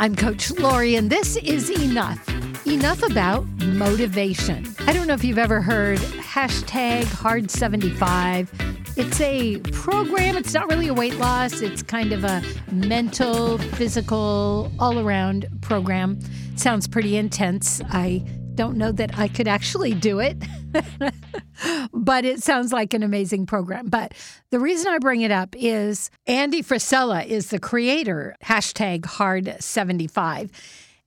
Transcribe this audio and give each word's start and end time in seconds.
I'm 0.00 0.16
Coach 0.16 0.50
Lori, 0.52 0.96
and 0.96 1.10
this 1.10 1.36
is 1.36 1.68
Enough. 1.70 2.18
Enough 2.66 3.02
about 3.02 3.46
motivation. 3.64 4.66
I 4.80 4.92
don't 4.92 5.06
know 5.06 5.14
if 5.14 5.24
you've 5.24 5.38
ever 5.38 5.60
heard 5.60 5.98
hashtag 5.98 7.04
hard75. 7.04 8.48
It's 8.96 9.20
a 9.20 9.58
program, 9.72 10.36
it's 10.36 10.52
not 10.52 10.68
really 10.68 10.88
a 10.88 10.94
weight 10.94 11.16
loss, 11.16 11.60
it's 11.60 11.82
kind 11.82 12.12
of 12.12 12.24
a 12.24 12.42
mental, 12.72 13.58
physical, 13.58 14.70
all 14.78 14.98
around 14.98 15.46
program. 15.60 16.18
Sounds 16.56 16.86
pretty 16.86 17.16
intense. 17.16 17.80
I 17.90 18.24
don't 18.54 18.76
know 18.76 18.92
that 18.92 19.18
I 19.18 19.28
could 19.28 19.48
actually 19.48 19.94
do 19.94 20.18
it, 20.18 20.36
but 21.92 22.24
it 22.24 22.42
sounds 22.42 22.72
like 22.72 22.94
an 22.94 23.02
amazing 23.02 23.46
program. 23.46 23.86
But 23.86 24.14
the 24.50 24.60
reason 24.60 24.92
I 24.92 24.98
bring 24.98 25.22
it 25.22 25.30
up 25.30 25.54
is 25.58 26.10
Andy 26.26 26.62
Frisella 26.62 27.26
is 27.26 27.50
the 27.50 27.58
creator, 27.58 28.36
hashtag 28.44 29.02
hard75. 29.02 30.50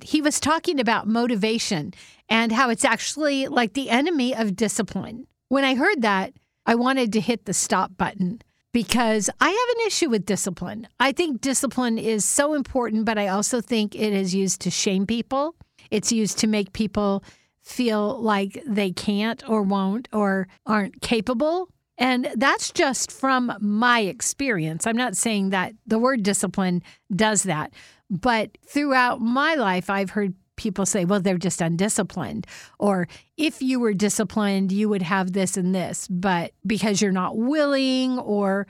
He 0.00 0.20
was 0.20 0.40
talking 0.40 0.80
about 0.80 1.06
motivation 1.06 1.94
and 2.28 2.52
how 2.52 2.70
it's 2.70 2.84
actually 2.84 3.48
like 3.48 3.74
the 3.74 3.90
enemy 3.90 4.34
of 4.34 4.56
discipline. 4.56 5.26
When 5.48 5.64
I 5.64 5.74
heard 5.74 6.02
that, 6.02 6.32
I 6.66 6.74
wanted 6.74 7.12
to 7.12 7.20
hit 7.20 7.44
the 7.44 7.54
stop 7.54 7.96
button 7.96 8.40
because 8.72 9.28
I 9.40 9.48
have 9.48 9.76
an 9.78 9.86
issue 9.86 10.08
with 10.08 10.26
discipline. 10.26 10.88
I 10.98 11.12
think 11.12 11.40
discipline 11.40 11.98
is 11.98 12.24
so 12.24 12.54
important, 12.54 13.04
but 13.04 13.18
I 13.18 13.28
also 13.28 13.60
think 13.60 13.94
it 13.94 14.12
is 14.12 14.34
used 14.34 14.60
to 14.62 14.70
shame 14.70 15.06
people. 15.06 15.54
It's 15.90 16.10
used 16.10 16.38
to 16.38 16.46
make 16.46 16.72
people 16.72 17.22
feel 17.62 18.20
like 18.20 18.62
they 18.66 18.90
can't 18.90 19.48
or 19.48 19.62
won't 19.62 20.08
or 20.12 20.48
aren't 20.66 21.00
capable. 21.00 21.68
And 21.98 22.28
that's 22.34 22.72
just 22.72 23.12
from 23.12 23.52
my 23.60 24.00
experience. 24.00 24.86
I'm 24.86 24.96
not 24.96 25.16
saying 25.16 25.50
that 25.50 25.74
the 25.86 25.98
word 25.98 26.22
discipline 26.22 26.82
does 27.14 27.44
that, 27.44 27.72
but 28.10 28.58
throughout 28.66 29.20
my 29.20 29.54
life, 29.54 29.88
I've 29.88 30.10
heard 30.10 30.34
people 30.56 30.86
say, 30.86 31.04
well, 31.04 31.20
they're 31.20 31.38
just 31.38 31.60
undisciplined. 31.60 32.46
Or 32.78 33.08
if 33.36 33.62
you 33.62 33.80
were 33.80 33.94
disciplined, 33.94 34.72
you 34.72 34.88
would 34.88 35.02
have 35.02 35.32
this 35.32 35.56
and 35.56 35.74
this. 35.74 36.08
But 36.08 36.52
because 36.66 37.00
you're 37.00 37.12
not 37.12 37.36
willing, 37.36 38.18
or 38.18 38.66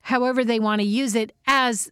however 0.00 0.44
they 0.44 0.60
want 0.60 0.80
to 0.80 0.86
use 0.86 1.14
it 1.14 1.32
as 1.46 1.90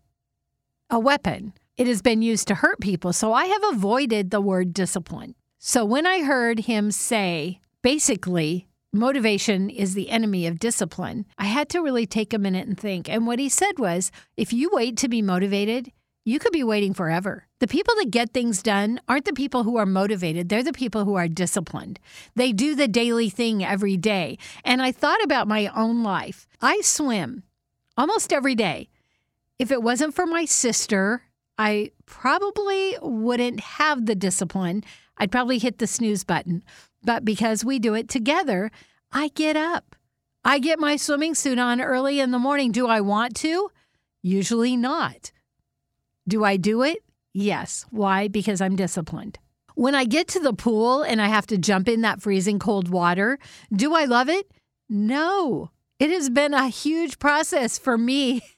a 0.91 0.98
weapon, 0.98 1.53
it 1.77 1.86
has 1.86 2.03
been 2.03 2.22
used 2.22 2.48
to 2.48 2.55
hurt 2.55 2.81
people. 2.81 3.12
So 3.12 3.33
I 3.33 3.47
have 3.47 3.62
avoided 3.72 4.31
the 4.31 4.41
word 4.41 4.72
discipline. 4.72 5.34
So 5.69 5.84
when 5.84 6.06
I 6.06 6.22
heard 6.22 6.61
him 6.61 6.92
say, 6.92 7.59
basically, 7.83 8.69
motivation 8.92 9.69
is 9.69 9.95
the 9.95 10.11
enemy 10.11 10.47
of 10.47 10.61
discipline, 10.61 11.27
I 11.39 11.47
had 11.47 11.69
to 11.70 11.81
really 11.81 12.06
take 12.06 12.33
a 12.33 12.39
minute 12.39 12.69
and 12.69 12.78
think. 12.78 13.09
And 13.09 13.27
what 13.27 13.41
he 13.41 13.48
said 13.48 13.77
was, 13.77 14.12
if 14.37 14.53
you 14.53 14.70
wait 14.72 14.97
to 14.98 15.09
be 15.09 15.22
motivated, 15.22 15.91
you 16.25 16.39
could 16.39 16.53
be 16.53 16.62
waiting 16.62 16.94
forever. 16.94 17.48
The 17.59 17.67
people 17.67 17.97
that 17.97 18.12
get 18.12 18.33
things 18.33 18.62
done 18.62 19.00
aren't 19.09 19.25
the 19.25 19.33
people 19.33 19.64
who 19.64 19.77
are 19.77 19.87
motivated, 19.87 20.48
they're 20.48 20.62
the 20.62 20.72
people 20.72 21.05
who 21.05 21.17
are 21.17 21.27
disciplined. 21.27 21.98
They 22.37 22.53
do 22.53 22.77
the 22.77 22.87
daily 22.87 23.28
thing 23.28 23.64
every 23.64 23.97
day. 23.97 24.39
And 24.64 24.81
I 24.81 24.92
thought 24.92 25.25
about 25.25 25.48
my 25.48 25.67
own 25.75 26.05
life. 26.05 26.47
I 26.62 26.81
swim 26.83 27.42
almost 27.97 28.33
every 28.33 28.55
day. 28.55 28.89
If 29.59 29.72
it 29.72 29.83
wasn't 29.83 30.14
for 30.14 30.27
my 30.27 30.44
sister, 30.44 31.22
I 31.59 31.91
probably 32.05 32.97
wouldn't 33.03 33.59
have 33.59 34.06
the 34.06 34.14
discipline 34.14 34.84
I'd 35.19 35.33
probably 35.33 35.59
hit 35.59 35.78
the 35.78 35.86
snooze 35.86 36.25
button. 36.25 36.62
But 37.03 37.25
because 37.25 37.64
we 37.64 37.78
do 37.78 37.95
it 37.95 38.09
together, 38.09 38.70
I 39.12 39.28
get 39.28 39.56
up. 39.56 39.95
I 40.45 40.59
get 40.59 40.78
my 40.78 40.97
swimming 40.97 41.34
suit 41.34 41.59
on 41.59 41.81
early 41.81 42.20
in 42.20 42.31
the 42.31 42.39
morning. 42.39 42.72
Do 42.72 42.86
I 42.86 43.00
want 43.00 43.34
to? 43.37 43.70
Usually 44.22 44.77
not. 44.77 45.33
Do 46.28 46.44
I 46.44 46.56
do 46.56 46.83
it? 46.83 46.98
Yes. 47.33 47.84
Why? 47.91 48.28
Because 48.28 48.61
I'm 48.61 48.77
disciplined. 48.77 49.39
When 49.75 49.94
I 49.94 50.05
get 50.05 50.28
to 50.28 50.41
the 50.41 50.53
pool 50.53 51.03
and 51.03 51.20
I 51.20 51.28
have 51.28 51.47
to 51.48 51.59
jump 51.59 51.89
in 51.89 52.00
that 52.00 52.22
freezing 52.22 52.59
cold 52.59 52.89
water, 52.89 53.39
do 53.75 53.94
I 53.94 54.05
love 54.06 54.28
it? 54.28 54.50
No. 54.88 55.71
It 55.99 56.10
has 56.10 56.31
been 56.31 56.55
a 56.55 56.69
huge 56.69 57.19
process 57.19 57.78
for 57.78 57.99
me 57.99 58.43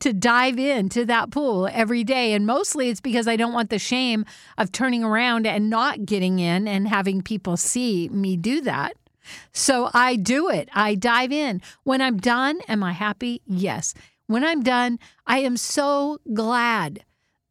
to 0.00 0.12
dive 0.12 0.58
into 0.58 1.04
that 1.06 1.30
pool 1.30 1.68
every 1.72 2.04
day. 2.04 2.32
And 2.32 2.46
mostly 2.46 2.88
it's 2.88 3.00
because 3.00 3.28
I 3.28 3.36
don't 3.36 3.52
want 3.52 3.70
the 3.70 3.78
shame 3.78 4.24
of 4.56 4.72
turning 4.72 5.04
around 5.04 5.46
and 5.46 5.70
not 5.70 6.04
getting 6.04 6.38
in 6.38 6.66
and 6.66 6.88
having 6.88 7.22
people 7.22 7.56
see 7.56 8.08
me 8.08 8.36
do 8.36 8.60
that. 8.62 8.94
So 9.52 9.90
I 9.92 10.16
do 10.16 10.48
it. 10.48 10.68
I 10.72 10.94
dive 10.94 11.32
in. 11.32 11.60
When 11.84 12.00
I'm 12.00 12.16
done, 12.16 12.60
am 12.68 12.82
I 12.82 12.92
happy? 12.92 13.42
Yes. 13.46 13.94
When 14.26 14.44
I'm 14.44 14.62
done, 14.62 14.98
I 15.26 15.38
am 15.38 15.56
so 15.56 16.18
glad 16.32 17.04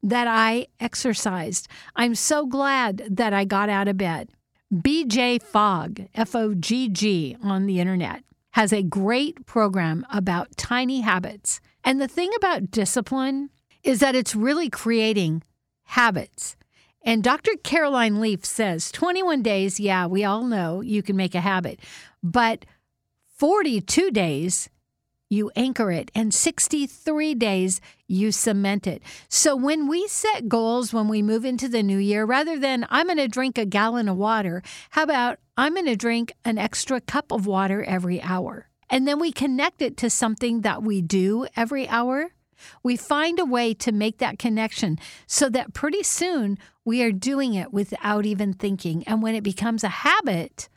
that 0.04 0.28
I 0.28 0.68
exercised. 0.80 1.68
I'm 1.96 2.16
so 2.16 2.46
glad 2.46 3.04
that 3.10 3.34
I 3.34 3.46
got 3.46 3.70
out 3.70 3.88
of 3.88 3.98
bed. 3.98 4.30
BJ 4.74 5.42
Fogg, 5.42 6.08
F 6.14 6.36
O 6.36 6.54
G 6.54 6.90
G, 6.90 7.38
on 7.42 7.66
the 7.66 7.80
internet, 7.80 8.24
has 8.52 8.74
a 8.74 8.84
great 8.84 9.46
program 9.46 10.06
about 10.12 10.56
tiny 10.58 11.02
habits 11.02 11.62
and 11.88 12.02
the 12.02 12.08
thing 12.10 12.32
about 12.36 12.70
discipline 12.70 13.50
is 13.82 14.02
that 14.02 14.14
it's 14.14 14.36
really 14.36 14.70
creating 14.70 15.42
habits. 15.86 16.58
And 17.02 17.24
Dr. 17.24 17.52
Caroline 17.64 18.20
Leaf 18.20 18.44
says 18.44 18.92
21 18.92 19.42
days, 19.42 19.80
yeah, 19.80 20.06
we 20.06 20.26
all 20.26 20.44
know 20.44 20.82
you 20.82 21.02
can 21.02 21.16
make 21.16 21.34
a 21.34 21.40
habit, 21.40 21.80
but 22.22 22.66
42 23.38 24.12
days, 24.12 24.70
you 25.30 25.50
anchor 25.56 25.90
it, 25.90 26.12
and 26.14 26.34
63 26.34 27.34
days, 27.36 27.80
you 28.06 28.34
cement 28.34 28.86
it. 28.86 29.02
So 29.30 29.56
when 29.56 29.88
we 29.88 30.10
set 30.10 30.50
goals 30.50 30.94
when 30.94 31.08
we 31.08 31.22
move 31.22 31.46
into 31.46 31.70
the 31.70 31.84
new 31.84 32.00
year, 32.00 32.26
rather 32.26 32.60
than 32.60 32.86
I'm 32.90 33.06
going 33.06 33.16
to 33.16 33.30
drink 33.30 33.58
a 33.58 33.66
gallon 33.66 34.10
of 34.10 34.18
water, 34.18 34.62
how 34.90 35.04
about 35.04 35.40
I'm 35.56 35.74
going 35.74 35.86
to 35.86 35.96
drink 35.96 36.34
an 36.44 36.58
extra 36.58 37.00
cup 37.00 37.32
of 37.32 37.48
water 37.48 37.82
every 37.82 38.22
hour? 38.22 38.68
And 38.90 39.08
then 39.08 39.20
we 39.20 39.32
connect 39.32 39.82
it 39.82 39.98
to 39.98 40.10
something 40.10 40.62
that 40.62 40.84
we 40.84 41.02
do 41.02 41.48
every 41.56 41.88
hour. 41.88 42.32
We 42.84 42.96
find 42.96 43.40
a 43.40 43.46
way 43.46 43.74
to 43.76 43.92
make 43.92 44.18
that 44.18 44.40
connection 44.40 44.98
so 45.28 45.50
that 45.50 45.74
pretty 45.74 46.04
soon 46.04 46.58
we 46.86 47.04
are 47.04 47.12
doing 47.12 47.54
it 47.54 47.74
without 47.74 48.26
even 48.26 48.54
thinking. 48.54 49.04
And 49.04 49.22
when 49.22 49.36
it 49.36 49.44
becomes 49.44 49.84
a 49.84 49.90
habit, 49.90 50.70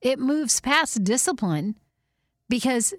it 0.00 0.18
moves 0.18 0.60
past 0.60 1.04
discipline 1.04 1.76
because 2.48 2.94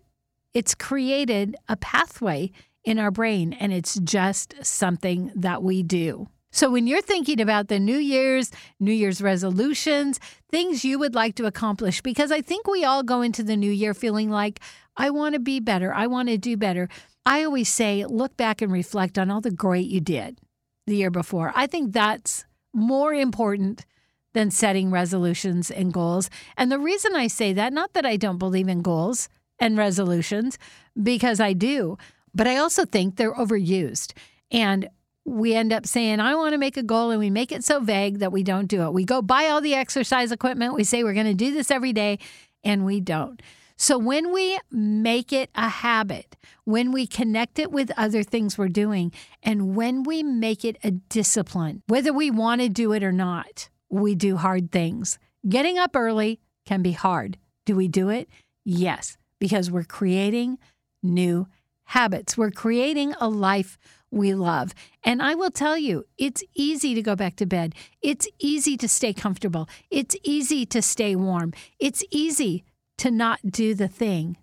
it's 0.53 0.75
created 0.75 1.55
a 1.67 1.77
pathway 1.77 2.51
in 2.83 2.99
our 2.99 3.11
brain 3.11 3.53
and 3.53 3.71
it's 3.73 3.99
just 3.99 4.53
something 4.63 5.31
that 5.35 5.63
we 5.63 5.83
do. 5.83 6.27
So, 6.51 6.71
when 6.71 6.87
you're 6.87 7.01
thinking 7.01 7.39
about 7.39 7.67
the 7.67 7.79
New 7.79 7.97
Year's, 7.97 8.51
New 8.79 8.91
Year's 8.91 9.21
resolutions, 9.21 10.19
things 10.49 10.83
you 10.83 10.97
would 10.97 11.13
like 11.13 11.35
to 11.35 11.45
accomplish, 11.45 12.01
because 12.01 12.31
I 12.31 12.41
think 12.41 12.67
we 12.67 12.83
all 12.83 13.03
go 13.03 13.21
into 13.21 13.43
the 13.43 13.55
new 13.55 13.71
year 13.71 13.93
feeling 13.93 14.31
like, 14.31 14.59
I 14.97 15.11
want 15.11 15.33
to 15.33 15.39
be 15.39 15.59
better, 15.59 15.93
I 15.93 16.07
want 16.07 16.29
to 16.29 16.37
do 16.37 16.57
better. 16.57 16.89
I 17.25 17.43
always 17.43 17.69
say, 17.69 18.05
look 18.05 18.35
back 18.35 18.61
and 18.61 18.71
reflect 18.71 19.19
on 19.19 19.29
all 19.29 19.41
the 19.41 19.51
great 19.51 19.87
you 19.87 20.01
did 20.01 20.39
the 20.87 20.95
year 20.95 21.11
before. 21.11 21.53
I 21.55 21.67
think 21.67 21.93
that's 21.93 22.45
more 22.73 23.13
important 23.13 23.85
than 24.33 24.49
setting 24.49 24.89
resolutions 24.89 25.69
and 25.69 25.93
goals. 25.93 26.29
And 26.57 26.71
the 26.71 26.79
reason 26.79 27.15
I 27.15 27.27
say 27.27 27.53
that, 27.53 27.73
not 27.73 27.93
that 27.93 28.05
I 28.05 28.15
don't 28.15 28.37
believe 28.37 28.67
in 28.67 28.81
goals 28.81 29.29
and 29.59 29.77
resolutions, 29.77 30.57
because 31.01 31.39
I 31.39 31.53
do, 31.53 31.97
but 32.33 32.47
I 32.47 32.57
also 32.57 32.85
think 32.85 33.15
they're 33.15 33.33
overused. 33.33 34.13
And 34.51 34.89
we 35.29 35.53
end 35.53 35.71
up 35.71 35.85
saying, 35.85 36.19
I 36.19 36.35
want 36.35 36.53
to 36.53 36.57
make 36.57 36.77
a 36.77 36.83
goal, 36.83 37.11
and 37.11 37.19
we 37.19 37.29
make 37.29 37.51
it 37.51 37.63
so 37.63 37.79
vague 37.79 38.19
that 38.19 38.31
we 38.31 38.43
don't 38.43 38.67
do 38.67 38.83
it. 38.83 38.93
We 38.93 39.05
go 39.05 39.21
buy 39.21 39.45
all 39.45 39.61
the 39.61 39.75
exercise 39.75 40.31
equipment. 40.31 40.73
We 40.73 40.83
say 40.83 41.03
we're 41.03 41.13
going 41.13 41.25
to 41.27 41.33
do 41.33 41.53
this 41.53 41.71
every 41.71 41.93
day, 41.93 42.19
and 42.63 42.85
we 42.85 42.99
don't. 42.99 43.41
So 43.77 43.97
when 43.97 44.33
we 44.33 44.59
make 44.71 45.31
it 45.31 45.49
a 45.55 45.69
habit, 45.69 46.35
when 46.65 46.91
we 46.91 47.07
connect 47.07 47.59
it 47.59 47.71
with 47.71 47.91
other 47.95 48.23
things 48.23 48.57
we're 48.57 48.67
doing, 48.67 49.13
and 49.41 49.75
when 49.75 50.03
we 50.03 50.21
make 50.21 50.65
it 50.65 50.77
a 50.83 50.91
discipline, 50.91 51.81
whether 51.87 52.11
we 52.11 52.29
want 52.29 52.59
to 52.59 52.67
do 52.67 52.91
it 52.91 53.03
or 53.03 53.13
not, 53.13 53.69
we 53.89 54.15
do 54.15 54.35
hard 54.35 54.71
things. 54.71 55.17
Getting 55.47 55.77
up 55.77 55.95
early 55.95 56.41
can 56.65 56.81
be 56.81 56.91
hard. 56.91 57.37
Do 57.65 57.75
we 57.75 57.87
do 57.87 58.09
it? 58.09 58.27
Yes, 58.65 59.17
because 59.39 59.71
we're 59.71 59.83
creating 59.85 60.57
new 61.01 61.47
habits. 61.89 62.37
We're 62.37 62.51
creating 62.51 63.13
a 63.19 63.27
life 63.27 63.77
we 64.11 64.33
love. 64.33 64.73
And 65.03 65.21
I 65.21 65.35
will 65.35 65.51
tell 65.51 65.77
you, 65.77 66.05
it's 66.17 66.43
easy 66.53 66.93
to 66.93 67.01
go 67.01 67.15
back 67.15 67.35
to 67.37 67.45
bed. 67.45 67.73
It's 68.01 68.27
easy 68.37 68.77
to 68.77 68.87
stay 68.87 69.13
comfortable. 69.13 69.67
It's 69.89 70.15
easy 70.23 70.65
to 70.67 70.81
stay 70.81 71.15
warm. 71.15 71.53
It's 71.79 72.03
easy 72.11 72.63
to 72.97 73.09
not 73.09 73.39
do 73.49 73.73
the 73.73 73.87
thing, 73.87 74.37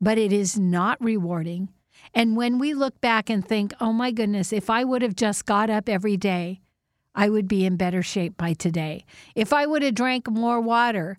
but 0.00 0.16
it 0.16 0.32
is 0.32 0.58
not 0.58 1.02
rewarding. 1.02 1.68
And 2.14 2.36
when 2.36 2.58
we 2.58 2.72
look 2.72 3.00
back 3.00 3.28
and 3.28 3.46
think, 3.46 3.74
oh 3.80 3.92
my 3.92 4.10
goodness, 4.10 4.52
if 4.52 4.70
I 4.70 4.84
would 4.84 5.02
have 5.02 5.16
just 5.16 5.44
got 5.44 5.68
up 5.68 5.88
every 5.88 6.16
day, 6.16 6.60
I 7.14 7.28
would 7.28 7.48
be 7.48 7.66
in 7.66 7.76
better 7.76 8.02
shape 8.02 8.36
by 8.38 8.54
today. 8.54 9.04
If 9.34 9.52
I 9.52 9.66
would 9.66 9.82
have 9.82 9.94
drank 9.94 10.30
more 10.30 10.60
water, 10.60 11.18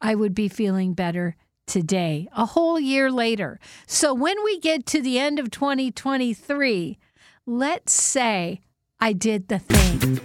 I 0.00 0.14
would 0.14 0.34
be 0.34 0.48
feeling 0.48 0.94
better 0.94 1.34
today, 1.70 2.28
a 2.36 2.44
whole 2.44 2.78
year 2.80 3.10
later. 3.10 3.60
So 3.86 4.12
when 4.12 4.42
we 4.44 4.58
get 4.58 4.86
to 4.86 5.00
the 5.00 5.18
end 5.18 5.38
of 5.38 5.50
2023, 5.50 6.98
let's 7.46 7.94
say 7.94 8.60
I 9.00 9.12
did 9.12 9.48
the 9.48 9.60
thing. 9.60 10.20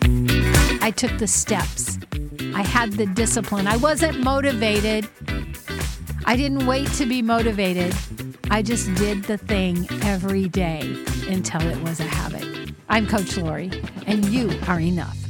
I 0.82 0.92
took 0.92 1.18
the 1.20 1.28
steps. 1.28 2.00
I 2.56 2.64
had 2.64 2.94
the 2.94 3.06
discipline. 3.06 3.68
I 3.68 3.78
wasn't 3.78 4.24
motivated. 4.24 5.08
I 6.26 6.36
didn't 6.36 6.66
wait 6.66 6.90
to 6.94 7.06
be 7.06 7.22
motivated. 7.22 7.96
I 8.50 8.64
just 8.64 8.94
did 8.96 9.24
the 9.26 9.38
thing 9.38 9.88
every 10.04 10.50
day 10.50 10.82
until 11.28 11.62
it 11.62 11.80
was 11.84 12.00
a 12.00 12.04
habit. 12.04 12.74
I'm 12.90 13.08
Coach 13.08 13.38
Lori, 13.38 13.72
and 14.08 14.26
you 14.26 14.52
are 14.68 14.80
enough. 14.80 15.25